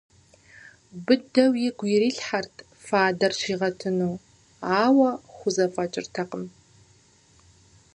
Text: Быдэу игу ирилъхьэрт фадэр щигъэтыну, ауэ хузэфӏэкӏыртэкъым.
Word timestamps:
Быдэу 1.05 1.51
игу 1.67 1.85
ирилъхьэрт 1.95 2.55
фадэр 2.85 3.31
щигъэтыну, 3.39 4.13
ауэ 4.81 5.09
хузэфӏэкӏыртэкъым. 5.33 6.45